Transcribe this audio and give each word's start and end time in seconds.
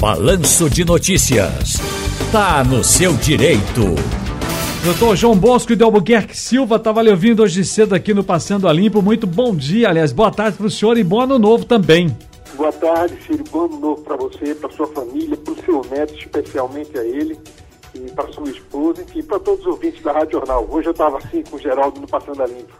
Balanço 0.00 0.70
de 0.70 0.84
Notícias. 0.84 1.74
Tá 2.30 2.62
no 2.62 2.84
seu 2.84 3.14
direito. 3.14 3.96
Doutor 4.84 5.16
João 5.16 5.36
Bosco 5.36 5.74
de 5.74 5.82
Albuquerque 5.82 6.38
Silva 6.38 6.76
estava 6.76 7.02
lhe 7.02 7.10
ouvindo 7.10 7.42
hoje 7.42 7.64
cedo 7.64 7.96
aqui 7.96 8.14
no 8.14 8.22
Passando 8.22 8.68
a 8.68 8.72
Limpo. 8.72 9.02
Muito 9.02 9.26
bom 9.26 9.52
dia, 9.52 9.88
aliás, 9.88 10.12
boa 10.12 10.30
tarde 10.30 10.56
para 10.56 10.66
o 10.66 10.70
senhor 10.70 10.96
e 10.96 11.02
bom 11.02 11.22
ano 11.22 11.36
novo 11.36 11.64
também. 11.64 12.16
Boa 12.54 12.70
tarde, 12.70 13.18
Ciro. 13.26 13.42
Bom 13.50 13.64
ano 13.64 13.80
novo 13.80 14.02
para 14.02 14.16
você, 14.16 14.54
para 14.54 14.70
sua 14.70 14.86
família, 14.86 15.36
para 15.36 15.52
o 15.52 15.64
seu 15.64 15.84
neto, 15.90 16.14
especialmente 16.14 16.96
a 16.96 17.04
ele, 17.04 17.36
e 17.92 17.98
para 18.12 18.28
sua 18.32 18.48
esposa, 18.48 19.02
enfim, 19.02 19.24
para 19.24 19.40
todos 19.40 19.62
os 19.62 19.66
ouvintes 19.66 20.00
da 20.04 20.12
Rádio 20.12 20.38
Jornal. 20.38 20.64
Hoje 20.70 20.86
eu 20.86 20.92
estava 20.92 21.18
assim 21.18 21.42
com 21.42 21.56
o 21.56 21.58
Geraldo 21.58 22.00
no 22.00 22.06
Passando 22.06 22.40
a 22.40 22.46
Limpo. 22.46 22.72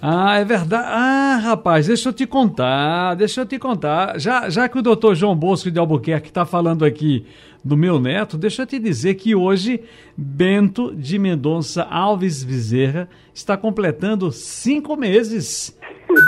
Ah, 0.00 0.38
é 0.38 0.44
verdade. 0.44 0.84
Ah, 0.86 1.40
rapaz, 1.42 1.86
deixa 1.86 2.08
eu 2.08 2.12
te 2.12 2.26
contar, 2.26 3.14
deixa 3.14 3.40
eu 3.40 3.46
te 3.46 3.58
contar. 3.58 4.18
Já, 4.20 4.50
já 4.50 4.68
que 4.68 4.78
o 4.78 4.82
doutor 4.82 5.14
João 5.14 5.34
Bosco 5.34 5.70
de 5.70 5.78
Albuquerque 5.78 6.28
está 6.28 6.44
falando 6.44 6.84
aqui 6.84 7.24
do 7.64 7.76
meu 7.76 7.98
neto, 7.98 8.36
deixa 8.36 8.62
eu 8.62 8.66
te 8.66 8.78
dizer 8.78 9.14
que 9.14 9.34
hoje 9.34 9.80
Bento 10.14 10.94
de 10.94 11.18
Mendonça 11.18 11.82
Alves 11.84 12.44
Bezerra 12.44 13.08
está 13.32 13.56
completando 13.56 14.30
cinco 14.30 14.96
meses. 14.96 15.74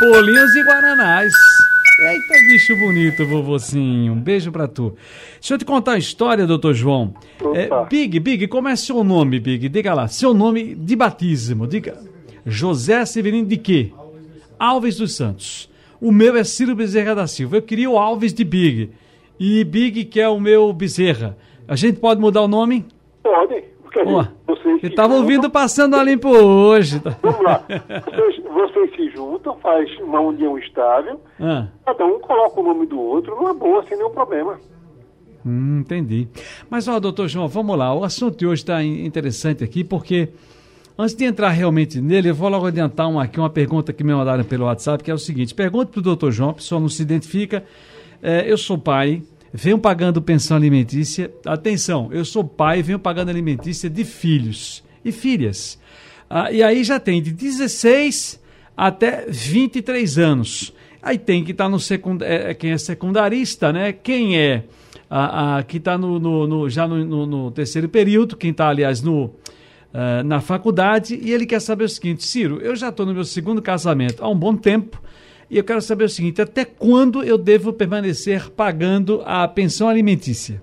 Bolinhos 0.01 0.55
e 0.55 0.63
Guaranás. 0.63 1.33
Eita, 1.99 2.35
bicho 2.49 2.77
bonito, 2.77 3.27
vovocinho. 3.27 4.13
Um 4.13 4.21
beijo 4.21 4.51
pra 4.51 4.67
tu. 4.67 4.97
Deixa 5.41 5.55
eu 5.55 5.59
te 5.59 5.65
contar 5.65 5.93
a 5.93 5.99
história, 5.99 6.47
doutor 6.47 6.75
João. 6.75 7.15
É, 7.55 7.69
Big, 7.89 8.19
Big, 8.21 8.49
como 8.49 8.69
é 8.69 8.77
seu 8.77 9.05
nome, 9.05 9.39
Big? 9.39 9.69
Diga 9.69 9.95
lá, 9.95 10.09
seu 10.09 10.33
nome 10.33 10.75
de 10.75 10.97
batismo. 10.97 11.67
Diga. 11.67 12.16
José 12.47 13.05
Severino 13.05 13.49
de 13.49 13.57
quê? 13.57 13.93
Alves 14.57 14.97
dos 14.97 15.17
Santos. 15.17 15.69
O 16.01 16.13
meu 16.13 16.37
é 16.37 16.45
Ciro 16.45 16.77
Bezerra 16.77 17.15
da 17.15 17.27
Silva. 17.27 17.57
Eu 17.57 17.63
queria 17.63 17.91
o 17.91 17.99
Alves 17.99 18.33
de 18.33 18.45
Big. 18.45 18.93
E 19.39 19.65
Big 19.65 20.05
que 20.05 20.21
é 20.21 20.29
o 20.29 20.39
meu 20.39 20.73
Bezerra. 20.73 21.37
A 21.67 21.75
gente 21.75 21.99
pode 21.99 22.21
mudar 22.21 22.43
o 22.43 22.49
nome? 22.49 22.87
Pode. 23.23 23.65
Oh, 24.05 24.25
vocês 24.47 24.83
eu 24.83 24.91
estava 24.91 25.15
ouvindo 25.15 25.51
passando 25.51 25.97
a 25.97 26.05
limpo 26.05 26.29
hoje. 26.29 27.01
Vamos 27.23 27.43
lá. 27.43 27.65
Vocês, 28.05 28.45
vocês, 28.45 28.95
se 28.95 29.11
juntam, 29.11 29.57
faz 29.57 29.91
uma 30.01 30.21
união 30.21 30.59
estável. 30.59 31.19
Ah. 31.41 31.67
Cada 31.85 32.05
um 32.05 32.21
coloca 32.21 32.61
o 32.61 32.63
nome 32.63 32.87
do 32.87 33.01
outro 33.01 33.35
numa 33.35 33.55
boa, 33.55 33.83
sem 33.89 33.97
nenhum 33.97 34.11
problema. 34.11 34.61
Hum, 35.45 35.81
entendi. 35.81 36.29
Mas, 36.69 36.87
ó, 36.89 37.01
doutor 37.01 37.27
João, 37.27 37.49
vamos 37.49 37.77
lá. 37.77 37.95
O 37.95 38.05
assunto 38.05 38.37
de 38.37 38.47
hoje 38.47 38.63
está 38.63 38.85
interessante 38.85 39.65
aqui 39.65 39.83
porque 39.83 40.29
Antes 40.99 41.15
de 41.15 41.25
entrar 41.25 41.51
realmente 41.51 42.01
nele, 42.01 42.31
eu 42.31 42.35
vou 42.35 42.49
logo 42.49 42.67
adiantar 42.67 43.09
uma, 43.09 43.25
aqui 43.25 43.39
uma 43.39 43.51
pergunta 43.51 43.93
que 43.93 44.03
me 44.03 44.15
mandaram 44.15 44.45
pelo 44.45 44.65
WhatsApp, 44.65 45.05
que 45.05 45.11
é 45.11 45.15
o 45.15 45.19
seguinte: 45.19 45.55
pergunta 45.55 45.93
para 45.93 45.99
o 45.99 46.03
doutor 46.03 46.33
João, 46.33 46.51
a 46.51 46.55
pessoa 46.55 46.81
não 46.81 46.89
se 46.89 47.03
identifica. 47.03 47.63
É, 48.23 48.51
eu 48.51 48.57
sou 48.57 48.79
pai, 48.79 49.23
venho 49.53 49.79
pagando 49.79 50.23
pensão 50.23 50.57
alimentícia. 50.57 51.31
Atenção, 51.45 52.09
eu 52.13 52.25
sou 52.25 52.43
pai, 52.43 52.83
venho 52.83 52.99
pagando 52.99 53.29
alimentícia 53.29 53.91
de 53.91 54.05
filhos 54.05 54.83
e 55.05 55.13
filhas. 55.13 55.79
Ah, 56.31 56.51
e 56.51 56.63
aí 56.63 56.83
já 56.83 56.99
tem 56.99 57.23
de 57.23 57.31
16 57.31 58.41
até 58.77 59.27
23 59.29 60.19
anos. 60.19 60.73
Aí 61.03 61.19
tem 61.19 61.45
que 61.45 61.53
estar 61.53 61.65
tá 61.65 61.71
no 61.71 61.79
secund... 61.79 62.23
É, 62.23 62.51
é, 62.51 62.55
quem 62.55 62.73
é 62.73 62.79
secundarista, 62.79 63.73
né? 63.73 63.93
Quem 63.93 64.39
é 64.39 64.65
a, 65.09 65.59
a 65.59 65.63
que 65.63 65.77
está 65.77 65.97
no, 65.97 66.19
no, 66.19 66.47
no, 66.47 66.69
já 66.69 66.89
no, 66.89 67.27
no, 67.27 67.51
terceiro 67.53 67.89
período, 67.89 68.37
quem 68.37 68.51
está, 68.51 68.69
aliás, 68.69 69.01
no 69.03 69.31
uh, 69.97 70.23
na 70.23 70.41
faculdade 70.41 71.19
e 71.21 71.33
ele 71.33 71.47
quer 71.47 71.61
saber 71.61 71.85
o 71.85 71.89
seguinte: 71.89 72.25
Ciro, 72.25 72.61
eu 72.61 72.77
já 72.77 72.91
estou 72.91 73.07
no 73.07 73.15
meu 73.15 73.25
segundo 73.25 73.63
casamento 73.63 74.23
há 74.23 74.29
um 74.29 74.39
bom 74.39 74.55
tempo 74.55 75.01
e 75.51 75.57
eu 75.57 75.65
quero 75.65 75.81
saber 75.81 76.05
o 76.05 76.09
seguinte: 76.09 76.43
até 76.43 76.65
quando 76.65 77.25
eu 77.25 77.39
devo 77.39 77.73
permanecer 77.73 78.51
pagando 78.51 79.23
a 79.25 79.49
pensão 79.49 79.89
alimentícia? 79.89 80.63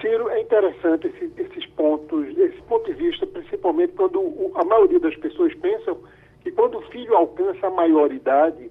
Ciro, 0.00 0.28
é 0.28 0.40
interessante 0.42 1.06
esse, 1.06 1.32
esses 1.38 1.66
pontos, 1.70 2.26
esse 2.36 2.60
ponto 2.62 2.84
de 2.84 2.92
vista, 2.92 3.26
principalmente 3.26 3.94
quando 3.94 4.20
o, 4.20 4.52
a 4.54 4.64
maioria 4.64 5.00
das 5.00 5.16
pessoas 5.16 5.54
pensam 5.54 5.96
que 6.42 6.50
quando 6.50 6.78
o 6.78 6.82
filho 6.82 7.14
alcança 7.14 7.66
a 7.66 7.70
maioridade, 7.70 8.70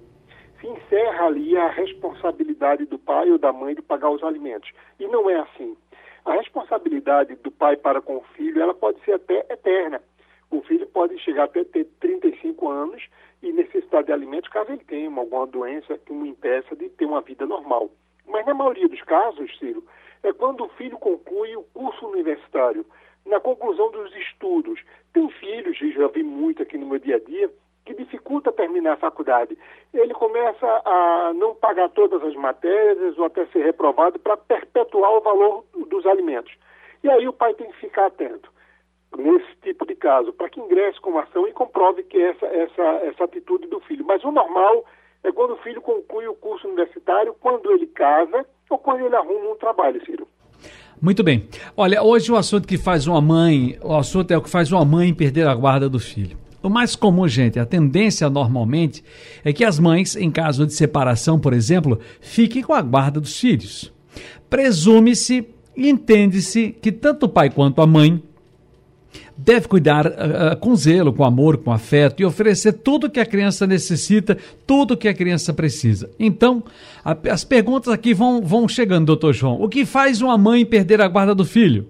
se 0.60 0.66
encerra 0.66 1.26
ali 1.26 1.56
a 1.56 1.68
responsabilidade 1.68 2.86
do 2.86 2.98
pai 2.98 3.30
ou 3.30 3.38
da 3.38 3.52
mãe 3.52 3.74
de 3.74 3.82
pagar 3.82 4.10
os 4.10 4.22
alimentos. 4.22 4.70
E 4.98 5.06
não 5.08 5.28
é 5.28 5.40
assim. 5.40 5.76
A 6.26 6.32
responsabilidade 6.32 7.36
do 7.36 7.52
pai 7.52 7.76
para 7.76 8.02
com 8.02 8.16
o 8.16 8.24
filho, 8.36 8.60
ela 8.60 8.74
pode 8.74 9.00
ser 9.04 9.12
até 9.12 9.46
eterna. 9.48 10.02
O 10.50 10.60
filho 10.60 10.84
pode 10.88 11.16
chegar 11.20 11.44
até 11.44 11.62
ter 11.62 11.84
35 12.00 12.68
anos 12.68 13.00
e 13.40 13.52
necessitar 13.52 14.02
de 14.02 14.10
alimentos 14.10 14.50
caso 14.50 14.72
ele 14.72 14.82
tenha 14.84 15.08
alguma 15.08 15.46
doença 15.46 15.96
que 15.98 16.12
o 16.12 16.26
impeça 16.26 16.74
de 16.74 16.88
ter 16.88 17.04
uma 17.04 17.20
vida 17.20 17.46
normal. 17.46 17.90
Mas 18.26 18.44
na 18.44 18.54
maioria 18.54 18.88
dos 18.88 19.00
casos, 19.02 19.56
Ciro, 19.56 19.84
é 20.24 20.32
quando 20.32 20.64
o 20.64 20.68
filho 20.70 20.98
conclui 20.98 21.54
o 21.54 21.62
curso 21.62 22.08
universitário. 22.08 22.84
Na 23.24 23.38
conclusão 23.38 23.90
dos 23.92 24.14
estudos. 24.16 24.80
Tem 25.12 25.28
filhos, 25.30 25.78
já 25.78 26.08
vi 26.08 26.24
muito 26.24 26.62
aqui 26.62 26.76
no 26.76 26.86
meu 26.86 26.98
dia 26.98 27.16
a 27.16 27.20
dia, 27.20 27.50
que 27.86 27.94
dificulta 27.94 28.52
terminar 28.52 28.94
a 28.94 28.96
faculdade. 28.98 29.56
Ele 29.94 30.12
começa 30.12 30.66
a 30.84 31.32
não 31.34 31.54
pagar 31.54 31.88
todas 31.90 32.22
as 32.22 32.34
matérias 32.34 33.16
ou 33.16 33.24
até 33.24 33.46
ser 33.46 33.64
reprovado 33.64 34.18
para 34.18 34.36
perpetuar 34.36 35.12
o 35.12 35.20
valor 35.20 35.64
dos 35.88 36.04
alimentos. 36.04 36.52
E 37.02 37.08
aí 37.08 37.26
o 37.28 37.32
pai 37.32 37.54
tem 37.54 37.70
que 37.70 37.78
ficar 37.78 38.06
atento 38.06 38.50
nesse 39.16 39.56
tipo 39.62 39.86
de 39.86 39.94
caso, 39.94 40.32
para 40.32 40.50
que 40.50 40.60
ingresse 40.60 41.00
com 41.00 41.16
ação 41.18 41.46
e 41.46 41.52
comprove 41.52 42.02
que 42.02 42.20
essa, 42.20 42.44
essa, 42.46 42.82
essa 43.04 43.24
atitude 43.24 43.66
do 43.68 43.80
filho. 43.80 44.04
Mas 44.04 44.22
o 44.24 44.32
normal 44.32 44.84
é 45.22 45.30
quando 45.32 45.54
o 45.54 45.56
filho 45.58 45.80
conclui 45.80 46.26
o 46.26 46.34
curso 46.34 46.66
universitário, 46.66 47.34
quando 47.40 47.70
ele 47.70 47.86
casa 47.86 48.44
ou 48.68 48.76
quando 48.76 49.06
ele 49.06 49.14
arruma 49.14 49.52
um 49.52 49.56
trabalho, 49.56 50.04
Ciro. 50.04 50.26
Muito 51.00 51.22
bem. 51.22 51.48
Olha, 51.76 52.02
hoje 52.02 52.32
o 52.32 52.36
assunto 52.36 52.66
que 52.66 52.76
faz 52.76 53.06
uma 53.06 53.20
mãe, 53.20 53.78
o 53.82 53.94
assunto 53.94 54.32
é 54.32 54.36
o 54.36 54.42
que 54.42 54.50
faz 54.50 54.72
uma 54.72 54.84
mãe 54.84 55.14
perder 55.14 55.46
a 55.46 55.54
guarda 55.54 55.88
do 55.88 56.00
filho. 56.00 56.36
O 56.62 56.68
mais 56.68 56.96
comum, 56.96 57.28
gente, 57.28 57.58
a 57.58 57.66
tendência 57.66 58.28
normalmente 58.28 59.04
é 59.44 59.52
que 59.52 59.64
as 59.64 59.78
mães, 59.78 60.16
em 60.16 60.30
caso 60.30 60.66
de 60.66 60.74
separação, 60.74 61.38
por 61.38 61.52
exemplo, 61.52 62.00
fiquem 62.20 62.62
com 62.62 62.72
a 62.72 62.82
guarda 62.82 63.20
dos 63.20 63.38
filhos. 63.38 63.92
Presume-se 64.48 65.46
e 65.76 65.88
entende-se 65.88 66.74
que 66.80 66.90
tanto 66.90 67.26
o 67.26 67.28
pai 67.28 67.50
quanto 67.50 67.80
a 67.80 67.86
mãe 67.86 68.22
deve 69.36 69.68
cuidar 69.68 70.06
uh, 70.06 70.56
com 70.58 70.74
zelo, 70.74 71.12
com 71.12 71.24
amor, 71.24 71.58
com 71.58 71.70
afeto 71.70 72.20
e 72.20 72.24
oferecer 72.24 72.72
tudo 72.72 73.10
que 73.10 73.20
a 73.20 73.26
criança 73.26 73.66
necessita, 73.66 74.36
tudo 74.66 74.96
que 74.96 75.08
a 75.08 75.14
criança 75.14 75.52
precisa. 75.52 76.10
Então, 76.18 76.64
a, 77.04 77.16
as 77.30 77.44
perguntas 77.44 77.92
aqui 77.92 78.14
vão, 78.14 78.40
vão 78.40 78.66
chegando, 78.66 79.06
doutor 79.06 79.34
João. 79.34 79.60
O 79.60 79.68
que 79.68 79.84
faz 79.84 80.22
uma 80.22 80.38
mãe 80.38 80.64
perder 80.64 81.00
a 81.00 81.08
guarda 81.08 81.34
do 81.34 81.44
filho? 81.44 81.86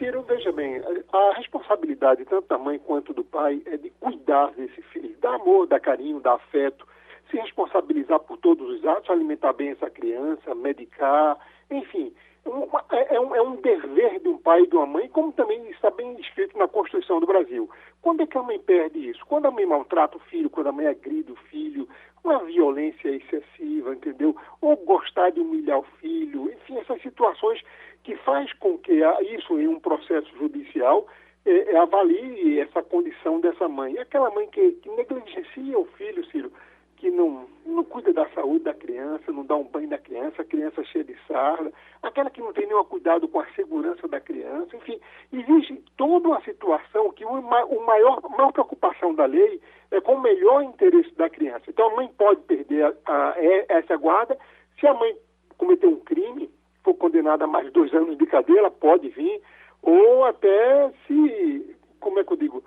Piro, 0.00 0.22
veja 0.22 0.50
bem, 0.50 0.80
a 1.12 1.34
responsabilidade 1.36 2.24
tanto 2.24 2.48
da 2.48 2.56
mãe 2.56 2.78
quanto 2.78 3.12
do 3.12 3.22
pai 3.22 3.60
é 3.66 3.76
de 3.76 3.90
cuidar 4.00 4.50
desse 4.52 4.80
filho, 4.80 5.14
dar 5.20 5.34
amor, 5.34 5.66
dar 5.66 5.78
carinho, 5.78 6.18
dar 6.20 6.36
afeto, 6.36 6.88
se 7.30 7.36
responsabilizar 7.36 8.18
por 8.20 8.38
todos 8.38 8.66
os 8.66 8.86
atos, 8.86 9.10
alimentar 9.10 9.52
bem 9.52 9.68
essa 9.68 9.90
criança, 9.90 10.54
medicar, 10.54 11.36
enfim. 11.70 12.14
Uma, 12.44 12.84
é, 12.90 13.16
é, 13.16 13.20
um, 13.20 13.34
é, 13.34 13.42
um, 13.42 13.56
dever 13.56 14.18
de 14.20 14.28
um 14.28 14.38
pai 14.38 14.62
e 14.62 14.66
de 14.66 14.74
uma 14.74 14.86
mãe, 14.86 15.08
como 15.08 15.32
também 15.32 15.68
está 15.70 15.90
bem 15.90 16.18
escrito 16.20 16.56
na 16.56 16.66
Constituição 16.66 17.20
do 17.20 17.26
Brasil. 17.26 17.68
Quando 18.00 18.22
é 18.22 18.26
que 18.26 18.38
a 18.38 18.42
mãe 18.42 18.58
perde 18.58 19.10
isso? 19.10 19.24
Quando 19.26 19.46
a 19.46 19.50
mãe 19.50 19.66
maltrata 19.66 20.16
o 20.16 20.20
filho, 20.20 20.48
quando 20.48 20.68
a 20.68 20.72
mãe 20.72 20.86
agride 20.86 21.30
o 21.30 21.36
filho, 21.36 21.88
uma 22.24 22.38
violência 22.44 23.08
excessiva, 23.08 23.94
entendeu? 23.94 24.34
Ou 24.60 24.76
gostar 24.76 25.30
de 25.30 25.40
humilhar 25.40 25.78
o 25.78 25.86
filho, 26.00 26.50
enfim, 26.50 26.78
essas 26.78 27.00
situações 27.02 27.62
que 28.02 28.16
faz 28.16 28.52
com 28.54 28.78
que 28.78 29.00
isso 29.34 29.58
em 29.58 29.68
um 29.68 29.78
processo 29.78 30.28
judicial 30.38 31.06
é, 31.44 31.72
é, 31.72 31.76
avalie 31.78 32.60
essa 32.60 32.82
condição 32.82 33.40
dessa 33.40 33.66
mãe. 33.68 33.98
Aquela 33.98 34.30
mãe 34.30 34.46
que, 34.48 34.72
que, 34.72 34.90
negligencia 34.90 35.78
o 35.78 35.86
filho, 35.96 36.24
Ciro, 36.26 36.52
que 37.00 37.10
não, 37.10 37.46
não 37.64 37.82
cuida 37.82 38.12
da 38.12 38.28
saúde 38.28 38.64
da 38.64 38.74
criança, 38.74 39.32
não 39.32 39.42
dá 39.42 39.56
um 39.56 39.64
banho 39.64 39.88
da 39.88 39.96
criança, 39.96 40.42
a 40.42 40.44
criança 40.44 40.84
cheia 40.84 41.02
de 41.02 41.16
sarda, 41.26 41.72
aquela 42.02 42.28
que 42.28 42.42
não 42.42 42.52
tem 42.52 42.66
nenhum 42.66 42.84
cuidado 42.84 43.26
com 43.26 43.40
a 43.40 43.46
segurança 43.56 44.06
da 44.06 44.20
criança, 44.20 44.76
enfim, 44.76 45.00
existe 45.32 45.82
toda 45.96 46.28
uma 46.28 46.42
situação 46.42 47.10
que 47.12 47.24
o, 47.24 47.40
maior, 47.40 48.20
a 48.22 48.28
maior 48.28 48.52
preocupação 48.52 49.14
da 49.14 49.24
lei 49.24 49.62
é 49.90 49.98
com 50.02 50.16
o 50.16 50.20
melhor 50.20 50.62
interesse 50.62 51.10
da 51.14 51.30
criança. 51.30 51.64
Então 51.68 51.90
a 51.90 51.96
mãe 51.96 52.08
pode 52.18 52.42
perder 52.42 52.84
a, 52.84 52.94
a, 53.06 53.30
a, 53.30 53.34
essa 53.68 53.96
guarda 53.96 54.38
se 54.78 54.86
a 54.86 54.92
mãe 54.92 55.16
cometer 55.56 55.86
um 55.86 56.00
crime, 56.00 56.50
for 56.84 56.94
condenada 56.94 57.44
a 57.44 57.48
mais 57.48 57.72
dois 57.72 57.94
anos 57.94 58.18
de 58.18 58.26
cadeia, 58.26 58.58
ela 58.58 58.70
pode 58.70 59.08
vir, 59.08 59.40
ou 59.80 60.24
até 60.26 60.92
se, 61.06 61.76
como 61.98 62.20
é 62.20 62.24
que 62.24 62.32
eu 62.34 62.36
digo, 62.36 62.62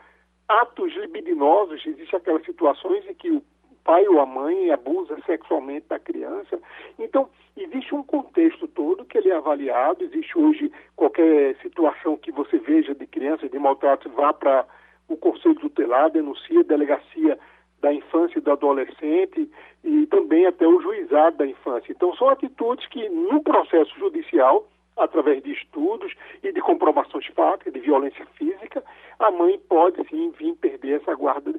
atos 0.48 0.92
libidinosos, 0.96 1.86
existem 1.86 2.18
aquelas 2.18 2.44
situações 2.46 3.08
em 3.08 3.13
que 3.13 3.30
o 3.30 3.44
pai 3.84 4.08
ou 4.08 4.20
a 4.20 4.26
mãe 4.26 4.72
abusa 4.72 5.18
sexualmente 5.26 5.88
da 5.90 6.00
criança. 6.00 6.60
Então, 6.98 7.30
existe 7.56 7.94
um 7.94 8.04
contexto 8.04 8.68
todo 8.68 9.06
que 9.06 9.18
ele 9.18 9.30
é 9.30 9.36
avaliado, 9.36 10.04
existe 10.04 10.38
hoje 10.38 10.72
qualquer 10.96 11.56
situação 11.62 12.18
que 12.18 12.32
você 12.32 12.58
veja 12.58 12.96
de 12.96 13.06
criança 13.06 13.50
de 13.50 13.60
maltrato, 13.60 14.10
vá 14.10 14.34
para 14.34 14.66
o 15.08 15.18
conselho 15.18 15.56
tutelar, 15.56 16.10
denuncia, 16.10 16.64
delegacia 16.64 17.38
da 17.82 17.94
infância 17.94 18.40
e 18.40 18.42
do 18.42 18.52
adolescente 18.52 19.50
e 19.84 20.08
também 20.08 20.46
até 20.46 20.66
o 20.66 20.82
juizado 20.82 21.38
da 21.38 21.46
infância. 21.46 21.92
Então, 21.92 22.16
são 22.16 22.30
atitudes 22.30 22.88
que, 22.88 23.10
no 23.10 23.44
processo 23.44 23.94
judicial, 24.00 24.66
através 24.96 25.44
de 25.44 25.52
estudos 25.52 26.14
e 26.42 26.52
de 26.52 26.62
comprovações 26.62 27.26
fáticas 27.28 27.74
de 27.74 27.80
violência 27.80 28.26
física, 28.38 28.84
a 29.20 29.32
mãe 29.32 29.60
pode 29.68 30.08
sim 30.08 30.32
vir 30.38 30.54
perder 30.56 31.02
essa 31.02 31.14
guarda 31.16 31.54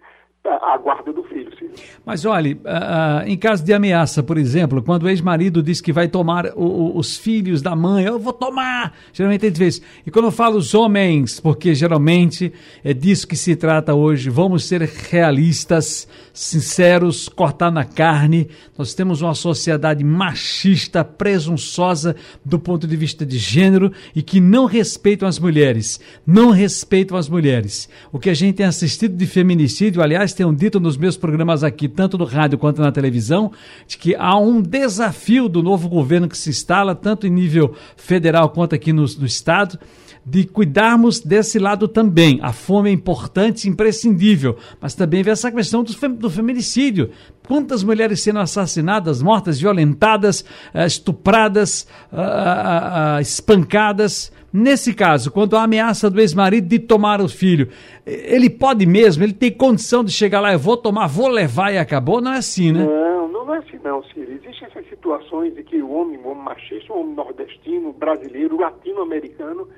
a 0.46 0.76
guarda 0.76 1.12
do 1.12 1.22
filho. 1.24 1.50
Sim. 1.58 1.70
Mas 2.04 2.24
olhe, 2.24 2.52
uh, 2.52 3.26
em 3.26 3.36
caso 3.36 3.64
de 3.64 3.72
ameaça, 3.72 4.22
por 4.22 4.36
exemplo, 4.36 4.82
quando 4.82 5.04
o 5.04 5.08
ex-marido 5.08 5.62
diz 5.62 5.80
que 5.80 5.92
vai 5.92 6.06
tomar 6.06 6.46
o, 6.54 6.64
o, 6.64 6.98
os 6.98 7.16
filhos 7.16 7.62
da 7.62 7.74
mãe, 7.74 8.04
eu 8.04 8.18
vou 8.18 8.32
tomar, 8.32 8.94
geralmente 9.12 9.46
ele 9.46 9.56
diz, 9.56 9.80
e 10.06 10.10
quando 10.10 10.26
eu 10.26 10.30
falo 10.30 10.58
os 10.58 10.74
homens, 10.74 11.40
porque 11.40 11.74
geralmente 11.74 12.52
é 12.82 12.92
disso 12.92 13.26
que 13.26 13.36
se 13.36 13.56
trata 13.56 13.94
hoje, 13.94 14.28
vamos 14.28 14.64
ser 14.64 14.82
realistas, 14.82 16.06
sinceros, 16.32 17.28
cortar 17.28 17.70
na 17.70 17.84
carne, 17.84 18.48
nós 18.76 18.92
temos 18.92 19.22
uma 19.22 19.34
sociedade 19.34 20.04
machista, 20.04 21.02
presunçosa 21.02 22.14
do 22.44 22.58
ponto 22.58 22.86
de 22.86 22.96
vista 22.96 23.24
de 23.24 23.38
gênero 23.38 23.90
e 24.14 24.20
que 24.20 24.40
não 24.40 24.66
respeitam 24.66 25.26
as 25.26 25.38
mulheres, 25.38 25.98
não 26.26 26.50
respeitam 26.50 27.16
as 27.16 27.28
mulheres. 27.30 27.88
O 28.12 28.18
que 28.18 28.28
a 28.28 28.34
gente 28.34 28.56
tem 28.56 28.66
assistido 28.66 29.16
de 29.16 29.26
feminicídio, 29.26 30.02
aliás, 30.02 30.33
tenham 30.34 30.54
dito 30.54 30.78
nos 30.78 30.96
meus 30.96 31.16
programas 31.16 31.64
aqui, 31.64 31.88
tanto 31.88 32.18
no 32.18 32.24
rádio 32.24 32.58
quanto 32.58 32.82
na 32.82 32.92
televisão, 32.92 33.52
de 33.86 33.96
que 33.96 34.14
há 34.16 34.36
um 34.36 34.60
desafio 34.60 35.48
do 35.48 35.62
novo 35.62 35.88
governo 35.88 36.28
que 36.28 36.36
se 36.36 36.50
instala, 36.50 36.94
tanto 36.94 37.26
em 37.26 37.30
nível 37.30 37.74
federal 37.96 38.50
quanto 38.50 38.74
aqui 38.74 38.92
no, 38.92 39.02
no 39.18 39.26
Estado, 39.26 39.78
de 40.24 40.44
cuidarmos 40.44 41.20
desse 41.20 41.58
lado 41.58 41.86
também. 41.86 42.38
A 42.42 42.52
fome 42.52 42.88
é 42.88 42.92
importante, 42.92 43.68
imprescindível, 43.68 44.56
mas 44.80 44.94
também 44.94 45.22
vê 45.22 45.30
essa 45.30 45.52
questão 45.52 45.82
do, 45.82 45.92
fem, 45.92 46.14
do 46.14 46.30
feminicídio. 46.30 47.10
Quantas 47.46 47.84
mulheres 47.84 48.22
sendo 48.22 48.38
assassinadas, 48.38 49.20
mortas, 49.20 49.60
violentadas, 49.60 50.44
eh, 50.72 50.86
estupradas, 50.86 51.86
ah, 52.10 52.22
ah, 52.22 53.16
ah, 53.16 53.20
espancadas. 53.20 54.32
Nesse 54.50 54.94
caso, 54.94 55.30
quando 55.30 55.56
a 55.56 55.64
ameaça 55.64 56.08
do 56.08 56.20
ex-marido 56.20 56.68
de 56.68 56.78
tomar 56.78 57.20
o 57.20 57.28
filho, 57.28 57.68
ele 58.06 58.48
pode 58.48 58.86
mesmo, 58.86 59.24
ele 59.24 59.32
tem 59.32 59.50
condição 59.50 60.04
de 60.04 60.12
chegar 60.12 60.40
lá, 60.40 60.52
eu 60.52 60.58
vou 60.58 60.76
tomar, 60.76 61.08
vou 61.08 61.28
levar 61.28 61.72
e 61.72 61.78
acabou? 61.78 62.20
Não 62.20 62.32
é 62.32 62.38
assim, 62.38 62.70
né? 62.70 62.84
Não, 62.84 63.28
não 63.28 63.54
é 63.54 63.58
assim 63.58 63.78
não, 63.82 64.02
Ciro. 64.04 64.30
Existem 64.30 64.68
essas 64.68 64.88
situações 64.88 65.58
em 65.58 65.62
que 65.64 65.82
o 65.82 65.90
homem, 65.90 66.18
o 66.18 66.28
homem 66.28 66.44
machista, 66.44 66.92
o 66.92 67.00
homem 67.00 67.14
nordestino, 67.14 67.92
brasileiro, 67.92 68.56
latino-americano, 68.58 69.68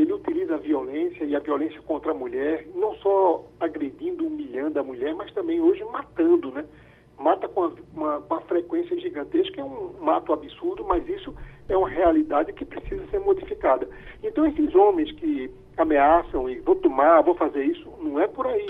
ele 0.00 0.12
utiliza 0.12 0.54
a 0.54 0.58
violência 0.58 1.24
e 1.24 1.34
a 1.34 1.40
violência 1.40 1.82
contra 1.82 2.12
a 2.12 2.14
mulher, 2.14 2.64
não 2.74 2.94
só 2.96 3.44
agredindo, 3.58 4.26
humilhando 4.26 4.78
a 4.78 4.82
mulher, 4.82 5.12
mas 5.14 5.32
também 5.32 5.60
hoje 5.60 5.84
matando, 5.84 6.52
né? 6.52 6.64
Mata 7.18 7.48
com 7.48 7.72
uma, 7.92 8.18
uma 8.18 8.40
frequência 8.42 8.96
gigantesca, 9.00 9.60
é 9.60 9.64
um 9.64 9.92
mato 10.00 10.32
absurdo, 10.32 10.84
mas 10.84 11.06
isso 11.08 11.34
é 11.68 11.76
uma 11.76 11.88
realidade 11.88 12.52
que 12.52 12.64
precisa 12.64 13.04
ser 13.08 13.18
modificada. 13.18 13.88
Então, 14.22 14.46
esses 14.46 14.72
homens 14.72 15.10
que 15.12 15.50
ameaçam 15.76 16.48
e 16.48 16.60
vou 16.60 16.76
tomar, 16.76 17.20
vou 17.22 17.34
fazer 17.34 17.64
isso, 17.64 17.92
não 18.00 18.20
é 18.20 18.28
por 18.28 18.46
aí. 18.46 18.66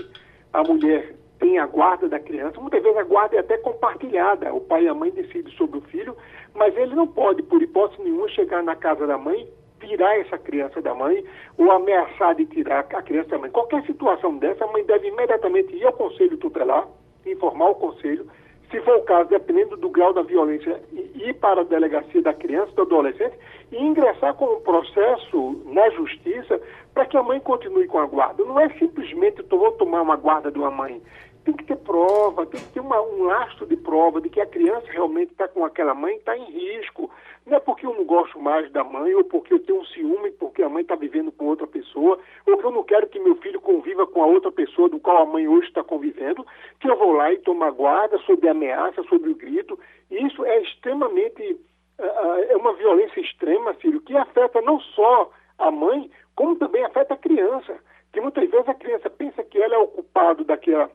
A 0.51 0.63
mulher 0.63 1.15
tem 1.37 1.59
a 1.59 1.67
guarda 1.67 2.09
da 2.09 2.19
criança, 2.19 2.59
muitas 2.59 2.81
vezes 2.81 2.97
a 2.97 3.03
guarda 3.03 3.35
é 3.35 3.39
até 3.39 3.55
compartilhada, 3.59 4.51
o 4.51 4.61
pai 4.61 4.85
e 4.85 4.87
a 4.87 4.95
mãe 4.95 5.11
decidem 5.11 5.53
sobre 5.53 5.77
o 5.77 5.81
filho, 5.81 6.17
mas 6.55 6.75
ele 6.75 6.95
não 6.95 7.07
pode, 7.07 7.43
por 7.43 7.61
hipótese 7.61 8.01
nenhuma, 8.01 8.27
chegar 8.29 8.63
na 8.63 8.75
casa 8.75 9.05
da 9.05 9.17
mãe 9.17 9.47
tirar 9.89 10.19
essa 10.19 10.37
criança 10.37 10.81
da 10.81 10.93
mãe 10.93 11.23
ou 11.57 11.71
ameaçar 11.71 12.35
de 12.35 12.45
tirar 12.45 12.79
a 12.79 13.01
criança 13.01 13.29
da 13.29 13.39
mãe. 13.39 13.49
Qualquer 13.49 13.83
situação 13.85 14.37
dessa, 14.37 14.63
a 14.63 14.71
mãe 14.71 14.83
deve 14.85 15.07
imediatamente 15.07 15.75
ir 15.75 15.85
ao 15.85 15.93
conselho 15.93 16.37
tutelar, 16.37 16.87
informar 17.25 17.69
o 17.69 17.75
conselho, 17.75 18.29
se 18.69 18.79
for 18.81 18.97
o 18.97 19.01
caso, 19.01 19.29
dependendo 19.29 19.75
do 19.77 19.89
grau 19.89 20.13
da 20.13 20.21
violência, 20.21 20.79
ir 20.93 21.33
para 21.35 21.61
a 21.61 21.63
delegacia 21.63 22.21
da 22.21 22.33
criança, 22.33 22.71
do 22.73 22.83
adolescente 22.83 23.35
e 23.71 23.83
ingressar 23.83 24.35
com 24.35 24.45
um 24.45 24.61
processo 24.61 25.63
na 25.65 25.89
justiça 25.89 26.61
para 26.93 27.07
que 27.07 27.17
a 27.17 27.23
mãe 27.23 27.39
continue 27.39 27.87
com 27.87 27.97
a 27.97 28.05
guarda. 28.05 28.43
Não 28.45 28.59
é 28.59 28.69
simplesmente 28.77 29.41
vou 29.49 29.71
tomar 29.71 30.03
uma 30.03 30.15
guarda 30.15 30.51
de 30.51 30.59
uma 30.59 30.69
mãe. 30.69 31.01
Tem 31.43 31.53
que 31.55 31.63
ter 31.63 31.77
prova, 31.77 32.45
tem 32.45 32.61
que 32.61 32.67
ter 32.73 32.79
uma, 32.79 33.01
um 33.01 33.23
lastro 33.23 33.65
de 33.65 33.75
prova 33.75 34.21
de 34.21 34.29
que 34.29 34.39
a 34.39 34.45
criança 34.45 34.85
realmente 34.91 35.31
está 35.31 35.47
com 35.47 35.65
aquela 35.65 35.95
mãe, 35.95 36.15
está 36.17 36.37
em 36.37 36.45
risco. 36.51 37.09
Não 37.49 37.57
é 37.57 37.59
porque 37.59 37.83
eu 37.83 37.95
não 37.95 38.05
gosto 38.05 38.39
mais 38.39 38.71
da 38.71 38.83
mãe, 38.83 39.11
ou 39.15 39.23
porque 39.23 39.55
eu 39.55 39.59
tenho 39.59 39.79
um 39.79 39.85
ciúme, 39.85 40.29
porque 40.33 40.61
a 40.61 40.69
mãe 40.69 40.83
está 40.83 40.95
vivendo 40.95 41.31
com 41.31 41.47
outra 41.47 41.65
pessoa, 41.65 42.19
ou 42.45 42.57
que 42.57 42.63
eu 42.63 42.71
não 42.71 42.83
quero 42.83 43.07
que 43.07 43.19
meu 43.19 43.35
filho 43.37 43.59
conviva 43.59 44.05
com 44.05 44.21
a 44.21 44.27
outra 44.27 44.51
pessoa 44.51 44.87
do 44.87 44.99
qual 44.99 45.23
a 45.23 45.25
mãe 45.25 45.47
hoje 45.47 45.67
está 45.67 45.83
convivendo, 45.83 46.45
que 46.79 46.87
eu 46.87 46.95
vou 46.95 47.11
lá 47.13 47.33
e 47.33 47.37
tomo 47.39 47.69
guarda 47.71 48.19
sob 48.19 48.47
ameaça, 48.47 49.01
sob 49.03 49.27
o 49.27 49.35
grito. 49.35 49.79
Isso 50.11 50.45
é 50.45 50.61
extremamente. 50.61 51.59
Uh, 51.97 52.51
é 52.51 52.55
uma 52.55 52.73
violência 52.73 53.19
extrema, 53.19 53.73
filho, 53.73 53.99
que 54.01 54.15
afeta 54.15 54.61
não 54.61 54.79
só 54.79 55.31
a 55.57 55.71
mãe, 55.71 56.09
como 56.35 56.55
também 56.55 56.85
afeta 56.85 57.15
a 57.15 57.17
criança. 57.17 57.79
Que 58.13 58.21
muitas 58.21 58.47
vezes 58.49 58.69
a 58.69 58.75
criança 58.75 59.09
pensa 59.09 59.43
que 59.43 59.59
ela 59.59 59.73
é 59.73 59.77
o 59.79 59.87
culpado 59.87 60.43
daquela 60.43 60.89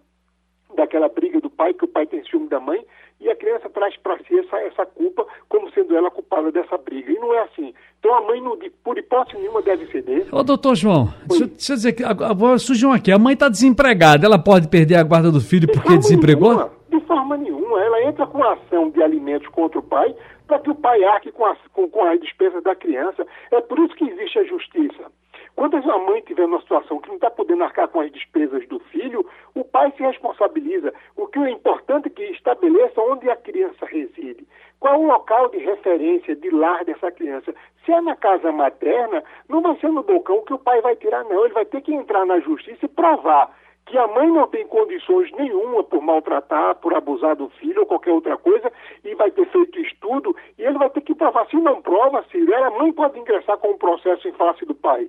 daquela 0.75 1.09
briga 1.09 1.41
do 1.41 1.51
pai, 1.51 1.75
que 1.75 1.85
o 1.85 1.89
pai 1.89 2.07
tem 2.07 2.25
ciúme 2.25 2.49
da 2.49 2.61
mãe, 2.61 2.85
e 3.21 3.31
a 3.31 3.37
criança 3.37 3.71
traz 3.71 3.97
para 3.97 4.19
si 4.19 4.39
essa, 4.39 4.57
essa 4.59 4.87
culpa 4.87 5.27
como 5.49 5.71
sendo 5.71 5.97
ela 5.97 6.11
culpada 6.11 6.51
dessa 6.53 6.77
briga. 6.77 7.11
E 7.11 7.19
não 7.19 7.33
é 7.33 7.43
assim. 7.43 7.73
Então 7.99 8.15
a 8.15 8.21
mãe, 8.21 8.41
não, 8.41 8.59
por 8.83 8.99
hipótese 8.99 9.39
nenhuma, 9.39 9.63
deve 9.63 9.87
ceder. 9.87 10.27
Ô, 10.31 10.43
doutor 10.43 10.75
João, 10.75 11.09
deixa, 11.27 11.47
deixa, 11.47 11.73
eu 11.73 11.77
dizer 11.77 11.93
que 11.93 12.05
agora 12.05 12.59
surgiu 12.59 12.91
aqui. 12.91 13.11
A 13.11 13.19
mãe 13.19 13.35
está 13.35 13.49
desempregada, 13.49 14.27
ela 14.27 14.39
pode 14.39 14.69
perder 14.69 14.97
a 14.97 15.03
guarda 15.03 15.33
do 15.33 15.41
filho 15.41 15.67
de 15.67 15.73
porque 15.73 15.97
desempregou? 15.97 16.51
Nenhuma, 16.51 16.71
de 16.91 17.01
forma 17.01 17.37
nenhuma. 17.37 17.81
Ela 17.81 18.05
entra 18.05 18.27
com 18.27 18.43
a 18.43 18.53
ação 18.53 18.91
de 18.91 19.03
alimentos 19.03 19.49
contra 19.49 19.79
o 19.79 19.83
pai 19.83 20.15
para 20.47 20.59
que 20.59 20.71
o 20.71 20.75
pai 20.75 21.03
arque 21.05 21.33
com 21.33 21.45
as, 21.47 21.59
com, 21.73 21.89
com 21.89 22.05
as 22.05 22.21
despesas 22.21 22.63
da 22.63 22.75
criança. 22.75 23.27
É 23.51 23.61
por 23.61 23.79
isso 23.79 23.95
que 23.95 24.09
existe 24.09 24.39
a 24.39 24.45
justiça. 24.45 25.11
Quando 25.57 25.77
a 25.77 25.99
mãe 25.99 26.21
tiver 26.23 26.49
numa 26.49 26.61
situação 26.61 27.01
que 27.01 27.09
não 27.09 27.15
está 27.15 27.31
podendo 27.31 27.63
arcar 27.63 27.87
com 27.89 28.01
as 28.01 28.11
despesas 28.11 28.67
do 28.67 28.81
filho, 28.81 29.25
o 29.55 29.65
pai 29.65 29.93
se 29.97 30.03
responsabiliza. 30.03 30.93
O 31.17 31.29
que 31.29 31.39
é 31.39 31.51
importante 31.51 32.09
é 32.09 32.11
que 32.11 32.25
estabeleça 32.25 33.01
onde 33.01 33.31
a 33.31 33.37
criança 33.37 33.87
reside. 33.87 34.47
Qual 34.81 35.01
o 35.01 35.07
local 35.07 35.49
de 35.51 35.59
referência, 35.59 36.35
de 36.35 36.51
lar 36.51 36.85
dessa 36.85 37.11
criança? 37.13 37.55
Se 37.85 37.93
é 37.93 38.01
na 38.01 38.17
casa 38.17 38.51
materna, 38.51 39.23
não 39.49 39.63
vai 39.63 39.77
ser 39.79 39.89
no 39.89 40.03
balcão 40.03 40.45
que 40.45 40.55
o 40.55 40.59
pai 40.59 40.81
vai 40.81 40.97
tirar, 40.97 41.23
não. 41.25 41.45
Ele 41.45 41.55
vai 41.55 41.65
ter 41.65 41.81
que 41.83 41.95
entrar 41.95 42.27
na 42.27 42.41
justiça 42.41 42.85
e 42.85 42.89
provar 42.89 43.55
que 43.87 43.99
a 43.99 44.07
mãe 44.07 44.31
não 44.31 44.47
tem 44.49 44.67
condições 44.67 45.31
nenhuma 45.33 45.85
por 45.85 46.03
maltratar, 46.03 46.77
por 46.77 46.95
abusar 46.95 47.37
do 47.37 47.49
filho 47.51 47.81
ou 47.81 47.87
qualquer 47.87 48.13
outra 48.13 48.37
coisa, 48.37 48.73
e 49.05 49.15
vai 49.15 49.31
ter 49.31 49.47
feito 49.47 49.74
estudo, 50.05 50.37
e 50.59 50.63
ele 50.63 50.79
vai 50.79 50.91
ter 50.91 51.01
que 51.01 51.15
provar. 51.15 51.47
Se 51.49 51.57
não 51.57 51.81
prova, 51.81 52.25
se 52.31 52.39
a 52.55 52.71
mãe 52.71 52.93
pode 52.93 53.19
ingressar 53.19 53.57
com 53.59 53.73
um 53.73 53.79
processo 53.79 54.29
em 54.29 54.33
face 54.33 54.65
do 54.67 54.75
pai. 54.75 55.09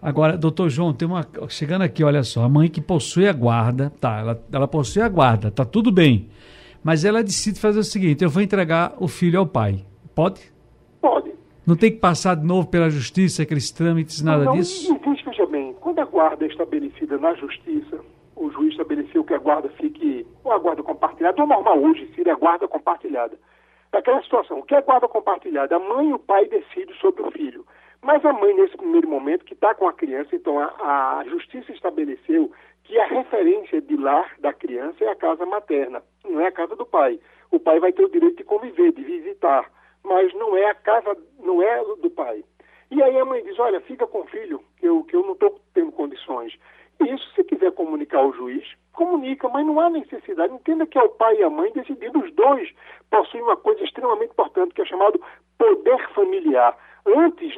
Agora, 0.00 0.36
doutor 0.36 0.68
João, 0.68 0.92
tem 0.92 1.06
uma. 1.06 1.24
Chegando 1.48 1.82
aqui, 1.82 2.02
olha 2.02 2.22
só, 2.24 2.42
a 2.42 2.48
mãe 2.48 2.68
que 2.68 2.80
possui 2.80 3.28
a 3.28 3.32
guarda, 3.32 3.92
tá, 4.00 4.18
ela, 4.18 4.44
ela 4.52 4.66
possui 4.66 5.02
a 5.02 5.08
guarda, 5.08 5.50
tá 5.50 5.64
tudo 5.64 5.92
bem. 5.92 6.28
Mas 6.82 7.04
ela 7.04 7.22
decide 7.22 7.60
fazer 7.60 7.78
o 7.78 7.84
seguinte: 7.84 8.24
eu 8.24 8.30
vou 8.30 8.42
entregar 8.42 8.94
o 8.98 9.06
filho 9.06 9.38
ao 9.38 9.46
pai. 9.46 9.84
Pode? 10.12 10.40
Pode. 11.00 11.32
Não 11.64 11.76
tem 11.76 11.92
que 11.92 11.98
passar 11.98 12.34
de 12.34 12.44
novo 12.44 12.66
pela 12.68 12.90
justiça, 12.90 13.44
aqueles 13.44 13.70
trâmites, 13.70 14.20
nada 14.20 14.44
não, 14.44 14.54
disso? 14.54 14.92
Não, 14.92 14.98
veja 15.24 15.46
bem, 15.46 15.72
quando 15.80 16.00
a 16.00 16.04
guarda 16.04 16.44
é 16.44 16.48
estabelecida 16.48 17.16
na 17.18 17.32
justiça, 17.34 18.00
o 18.42 18.50
juiz 18.50 18.72
estabeleceu 18.72 19.22
que 19.24 19.34
a 19.34 19.38
guarda 19.38 19.68
fique, 19.70 20.26
ou 20.42 20.52
a 20.52 20.58
guarda 20.58 20.82
compartilhada, 20.82 21.40
ou 21.40 21.46
normal 21.46 21.78
hoje 21.78 22.10
seria 22.14 22.32
a 22.32 22.36
guarda 22.36 22.66
compartilhada. 22.66 23.38
Naquela 23.92 24.22
situação, 24.22 24.58
o 24.58 24.62
que 24.62 24.74
é 24.74 24.82
guarda 24.82 25.06
compartilhada? 25.06 25.76
A 25.76 25.78
mãe 25.78 26.08
e 26.08 26.14
o 26.14 26.18
pai 26.18 26.46
decidem 26.46 26.94
sobre 26.96 27.22
o 27.22 27.30
filho. 27.30 27.64
Mas 28.02 28.24
a 28.24 28.32
mãe, 28.32 28.52
nesse 28.54 28.76
primeiro 28.76 29.08
momento, 29.08 29.44
que 29.44 29.54
está 29.54 29.74
com 29.74 29.86
a 29.86 29.92
criança, 29.92 30.34
então 30.34 30.58
a, 30.58 31.18
a 31.18 31.24
justiça 31.24 31.70
estabeleceu 31.70 32.50
que 32.82 32.98
a 32.98 33.06
referência 33.06 33.80
de 33.80 33.96
lar 33.96 34.34
da 34.40 34.52
criança 34.52 35.04
é 35.04 35.08
a 35.08 35.14
casa 35.14 35.46
materna, 35.46 36.02
não 36.24 36.40
é 36.40 36.48
a 36.48 36.52
casa 36.52 36.74
do 36.74 36.84
pai. 36.84 37.20
O 37.50 37.60
pai 37.60 37.78
vai 37.78 37.92
ter 37.92 38.04
o 38.04 38.10
direito 38.10 38.38
de 38.38 38.44
conviver, 38.44 38.92
de 38.92 39.04
visitar, 39.04 39.70
mas 40.02 40.34
não 40.34 40.56
é 40.56 40.66
a 40.66 40.74
casa, 40.74 41.16
não 41.38 41.62
é 41.62 41.84
do 42.00 42.10
pai. 42.10 42.42
E 42.90 43.02
aí 43.02 43.18
a 43.18 43.24
mãe 43.24 43.42
diz, 43.44 43.58
olha, 43.58 43.80
fica 43.82 44.06
com 44.06 44.20
o 44.20 44.26
filho, 44.26 44.60
que 44.78 44.86
eu, 44.86 45.04
que 45.04 45.14
eu 45.14 45.22
não 45.22 45.32
estou 45.32 45.60
tendo 45.72 45.92
condições. 45.92 46.58
Isso, 47.02 47.32
se 47.34 47.44
quiser 47.44 47.72
comunicar 47.72 48.18
ao 48.18 48.32
juiz, 48.32 48.64
comunica, 48.92 49.48
mas 49.48 49.66
não 49.66 49.80
há 49.80 49.90
necessidade. 49.90 50.52
Entenda 50.52 50.86
que 50.86 50.98
é 50.98 51.02
o 51.02 51.08
pai 51.08 51.36
e 51.36 51.42
a 51.42 51.50
mãe 51.50 51.72
decidindo, 51.72 52.20
os 52.20 52.32
dois 52.34 52.70
possuem 53.10 53.42
uma 53.42 53.56
coisa 53.56 53.82
extremamente 53.84 54.30
importante, 54.30 54.74
que 54.74 54.82
é 54.82 54.86
chamado 54.86 55.20
poder 55.58 56.08
familiar. 56.14 56.76
Antes, 57.06 57.54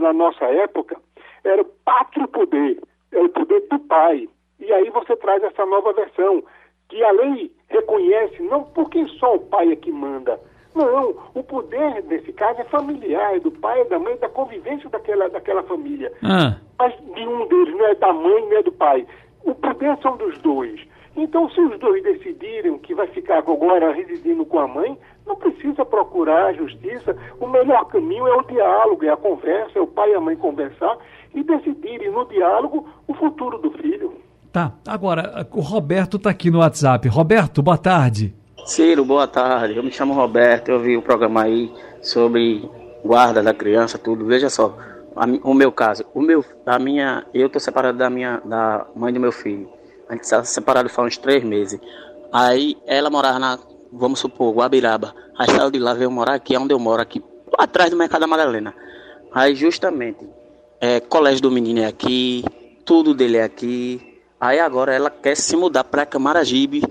na 0.00 0.12
nossa 0.12 0.44
época, 0.44 0.96
era 1.44 1.62
o 1.62 1.66
pátrio 1.84 2.28
poder, 2.28 2.80
o 3.12 3.28
poder 3.28 3.60
do 3.70 3.78
pai. 3.80 4.28
E 4.58 4.72
aí 4.72 4.90
você 4.90 5.16
traz 5.16 5.42
essa 5.42 5.64
nova 5.66 5.92
versão, 5.92 6.42
que 6.88 7.02
a 7.02 7.10
lei 7.12 7.50
reconhece, 7.68 8.42
não 8.42 8.64
porque 8.64 9.06
só 9.18 9.36
o 9.36 9.40
pai 9.40 9.72
é 9.72 9.76
que 9.76 9.92
manda. 9.92 10.40
Não, 10.74 11.14
o 11.34 11.42
poder, 11.42 12.04
nesse 12.04 12.32
caso, 12.32 12.60
é 12.60 12.64
familiar, 12.64 13.36
é 13.36 13.40
do 13.40 13.50
pai, 13.50 13.80
é 13.80 13.84
da 13.86 13.98
mãe, 13.98 14.16
da 14.18 14.28
convivência 14.28 14.88
daquela, 14.88 15.28
daquela 15.28 15.62
família. 15.64 16.12
Ah. 16.22 16.56
Mas 16.78 16.94
nenhum 17.14 17.46
deles, 17.48 17.74
não 17.76 17.86
é 17.86 17.94
da 17.96 18.12
mãe, 18.12 18.46
nem 18.46 18.58
é 18.58 18.62
do 18.62 18.72
pai. 18.72 19.06
O 19.44 19.54
poder 19.54 19.98
são 20.00 20.16
dos 20.16 20.38
dois. 20.38 20.80
Então, 21.16 21.50
se 21.50 21.60
os 21.60 21.78
dois 21.80 22.02
decidirem 22.02 22.78
que 22.78 22.94
vai 22.94 23.06
ficar 23.08 23.38
agora 23.38 23.92
residindo 23.92 24.46
com 24.46 24.60
a 24.60 24.68
mãe, 24.68 24.96
não 25.26 25.36
precisa 25.36 25.84
procurar 25.84 26.46
a 26.46 26.52
justiça. 26.52 27.16
O 27.40 27.46
melhor 27.46 27.84
caminho 27.86 28.26
é 28.28 28.34
o 28.36 28.42
diálogo, 28.42 29.04
é 29.04 29.10
a 29.10 29.16
conversa, 29.16 29.78
é 29.78 29.82
o 29.82 29.86
pai 29.86 30.12
e 30.12 30.14
a 30.14 30.20
mãe 30.20 30.36
conversar 30.36 30.96
e 31.34 31.42
decidirem 31.42 32.10
no 32.10 32.24
diálogo 32.26 32.88
o 33.08 33.14
futuro 33.14 33.58
do 33.58 33.70
filho. 33.72 34.14
Tá, 34.52 34.72
agora 34.86 35.46
o 35.52 35.60
Roberto 35.60 36.16
está 36.16 36.30
aqui 36.30 36.50
no 36.50 36.58
WhatsApp. 36.58 37.08
Roberto, 37.08 37.62
boa 37.62 37.78
tarde. 37.78 38.34
Ciro, 38.66 39.04
boa 39.04 39.26
tarde. 39.26 39.76
Eu 39.76 39.82
me 39.82 39.90
chamo 39.90 40.14
Roberto, 40.14 40.68
eu 40.68 40.80
vi 40.80 40.96
o 40.96 41.02
programa 41.02 41.42
aí 41.42 41.72
sobre 42.02 42.68
guarda 43.04 43.42
da 43.42 43.52
criança, 43.52 43.98
tudo. 43.98 44.24
Veja 44.24 44.48
só, 44.48 44.76
a, 45.16 45.24
o 45.42 45.54
meu 45.54 45.72
caso, 45.72 46.04
o 46.14 46.20
meu, 46.20 46.44
a 46.64 46.78
minha, 46.78 47.26
eu 47.34 47.48
tô 47.48 47.58
separado 47.58 47.98
da 47.98 48.08
minha, 48.08 48.40
da 48.44 48.86
mãe 48.94 49.12
do 49.12 49.20
meu 49.20 49.32
filho. 49.32 49.68
A 50.08 50.12
gente 50.12 50.24
está 50.24 50.44
separado 50.44 50.88
faz 50.88 51.08
uns 51.08 51.16
três 51.16 51.42
meses. 51.42 51.80
Aí 52.32 52.76
ela 52.86 53.10
morava 53.10 53.38
na, 53.38 53.58
vamos 53.92 54.20
supor, 54.20 54.54
Guabiraba. 54.54 55.14
Aí 55.38 55.48
saiu 55.50 55.70
de 55.70 55.78
lá, 55.78 55.94
veio 55.94 56.10
morar 56.10 56.34
aqui, 56.34 56.56
onde 56.56 56.72
eu 56.72 56.78
moro, 56.78 57.02
aqui, 57.02 57.22
atrás 57.58 57.90
do 57.90 57.96
Mercado 57.96 58.20
da 58.20 58.26
Madalena. 58.26 58.74
Aí 59.32 59.54
justamente, 59.54 60.28
é, 60.80 61.00
colégio 61.00 61.42
do 61.42 61.50
menino 61.50 61.80
é 61.80 61.86
aqui, 61.86 62.44
tudo 62.84 63.14
dele 63.14 63.38
é 63.38 63.44
aqui. 63.44 64.20
Aí 64.40 64.58
agora 64.58 64.94
ela 64.94 65.10
quer 65.10 65.36
se 65.36 65.56
mudar 65.56 65.84
para 65.84 66.06
Camaragibe, 66.06 66.82